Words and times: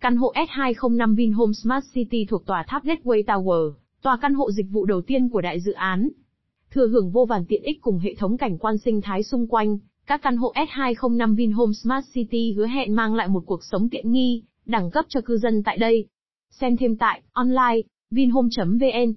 Căn 0.00 0.16
hộ 0.16 0.32
S205 0.32 1.16
Vinhome 1.16 1.52
Smart 1.52 1.84
City 1.94 2.24
thuộc 2.24 2.46
tòa 2.46 2.64
tháp 2.68 2.84
Gateway 2.84 3.22
Tower, 3.24 3.72
tòa 4.02 4.16
căn 4.16 4.34
hộ 4.34 4.50
dịch 4.50 4.66
vụ 4.70 4.84
đầu 4.84 5.00
tiên 5.00 5.28
của 5.28 5.40
đại 5.40 5.60
dự 5.60 5.72
án. 5.72 6.08
Thừa 6.70 6.86
hưởng 6.86 7.10
vô 7.10 7.24
vàn 7.24 7.44
tiện 7.48 7.62
ích 7.62 7.80
cùng 7.80 7.98
hệ 7.98 8.14
thống 8.14 8.36
cảnh 8.36 8.58
quan 8.58 8.78
sinh 8.78 9.00
thái 9.00 9.22
xung 9.22 9.46
quanh, 9.46 9.78
các 10.06 10.22
căn 10.22 10.36
hộ 10.36 10.52
S205 10.54 11.36
Vinhome 11.36 11.72
Smart 11.72 12.06
City 12.14 12.52
hứa 12.52 12.66
hẹn 12.66 12.94
mang 12.94 13.14
lại 13.14 13.28
một 13.28 13.42
cuộc 13.46 13.64
sống 13.64 13.88
tiện 13.88 14.12
nghi, 14.12 14.42
đẳng 14.66 14.90
cấp 14.90 15.04
cho 15.08 15.20
cư 15.20 15.36
dân 15.36 15.62
tại 15.62 15.78
đây. 15.78 16.06
Xem 16.50 16.76
thêm 16.76 16.96
tại 16.96 17.22
online 17.32 17.80
vinhome.vn 18.10 19.12